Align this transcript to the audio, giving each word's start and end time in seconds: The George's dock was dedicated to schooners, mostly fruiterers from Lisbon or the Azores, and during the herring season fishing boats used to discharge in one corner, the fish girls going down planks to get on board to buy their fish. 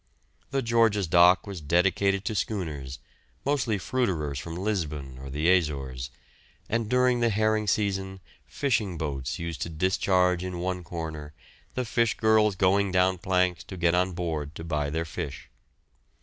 The 0.49 0.63
George's 0.63 1.05
dock 1.05 1.45
was 1.45 1.61
dedicated 1.61 2.25
to 2.25 2.33
schooners, 2.33 2.97
mostly 3.45 3.77
fruiterers 3.77 4.39
from 4.39 4.55
Lisbon 4.55 5.19
or 5.19 5.29
the 5.29 5.47
Azores, 5.55 6.09
and 6.67 6.89
during 6.89 7.19
the 7.19 7.29
herring 7.29 7.67
season 7.67 8.19
fishing 8.47 8.97
boats 8.97 9.37
used 9.37 9.61
to 9.61 9.69
discharge 9.69 10.43
in 10.43 10.57
one 10.57 10.83
corner, 10.83 11.33
the 11.75 11.85
fish 11.85 12.17
girls 12.17 12.55
going 12.55 12.91
down 12.91 13.19
planks 13.19 13.63
to 13.65 13.77
get 13.77 13.93
on 13.93 14.13
board 14.13 14.55
to 14.55 14.63
buy 14.63 14.89
their 14.89 15.05
fish. 15.05 15.51